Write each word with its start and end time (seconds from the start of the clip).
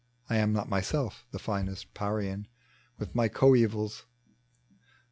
183 0.29 0.35
(I 0.39 0.41
am 0.41 0.51
not 0.51 0.67
myself 0.67 1.27
the 1.29 1.37
finest 1.37 1.93
Parian) 1.93 2.47
With 2.97 3.13
my 3.13 3.27
coevals. 3.27 4.05